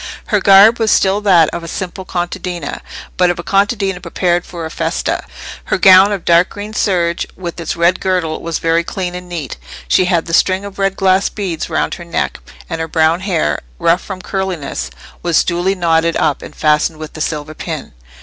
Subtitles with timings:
[0.29, 2.81] Her garb was still that of a simple contadina,
[3.17, 5.23] but of a contadina prepared for a festa:
[5.65, 9.57] her gown of dark green serge, with its red girdle, was very clean and neat;
[9.87, 13.59] she had the string of red glass beads round her neck; and her brown hair,
[13.77, 14.89] rough from curliness,
[15.21, 17.93] was duly knotted up, and fastened with the silver pin.